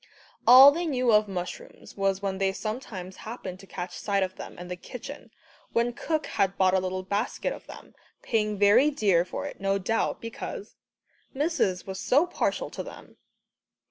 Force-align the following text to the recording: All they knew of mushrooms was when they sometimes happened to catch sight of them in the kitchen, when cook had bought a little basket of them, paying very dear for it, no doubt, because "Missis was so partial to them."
All 0.47 0.71
they 0.71 0.87
knew 0.87 1.11
of 1.13 1.27
mushrooms 1.27 1.95
was 1.95 2.23
when 2.23 2.39
they 2.39 2.53
sometimes 2.53 3.17
happened 3.17 3.59
to 3.59 3.67
catch 3.67 3.95
sight 3.99 4.23
of 4.23 4.35
them 4.35 4.57
in 4.57 4.67
the 4.67 4.75
kitchen, 4.75 5.29
when 5.73 5.93
cook 5.93 6.25
had 6.25 6.57
bought 6.57 6.73
a 6.73 6.79
little 6.79 7.03
basket 7.03 7.53
of 7.53 7.67
them, 7.67 7.93
paying 8.23 8.57
very 8.57 8.89
dear 8.89 9.23
for 9.23 9.45
it, 9.45 9.61
no 9.61 9.77
doubt, 9.77 10.19
because 10.19 10.75
"Missis 11.35 11.85
was 11.85 11.99
so 11.99 12.25
partial 12.25 12.71
to 12.71 12.81
them." 12.81 13.17